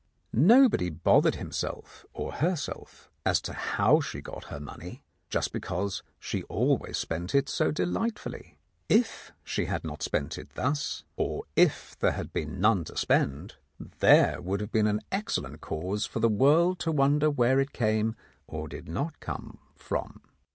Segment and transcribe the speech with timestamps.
[0.33, 6.41] Nobody bothered himself or herself as to how she got her money, just because she
[6.45, 8.57] always spent it so delightfully.
[8.89, 13.57] If she had not spent it thus, or if there had been none to spend,
[13.77, 18.15] there would have been excellent cause for the world to wonder where it came
[18.47, 20.21] (or did not come) from.